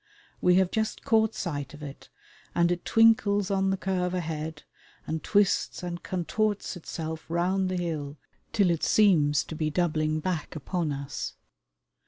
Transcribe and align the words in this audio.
We 0.41 0.55
have 0.55 0.71
just 0.71 1.05
caught 1.05 1.35
sight 1.35 1.75
of 1.75 1.83
it, 1.83 2.09
and 2.55 2.71
it 2.71 2.85
twinkles 2.85 3.51
on 3.51 3.69
the 3.69 3.77
curve 3.77 4.15
ahead 4.15 4.63
and 5.05 5.21
twists 5.23 5.83
and 5.83 6.01
contorts 6.01 6.75
itself 6.75 7.27
round 7.29 7.69
the 7.69 7.77
hill 7.77 8.17
till 8.51 8.71
it 8.71 8.81
seems 8.83 9.43
to 9.43 9.55
be 9.55 9.69
doubling 9.69 10.19
back 10.19 10.55
upon 10.55 10.91
us. 10.91 11.35